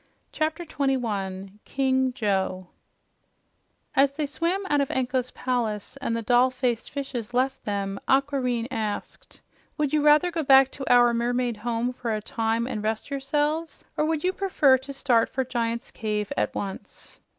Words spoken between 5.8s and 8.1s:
and the doll faced fishes left them,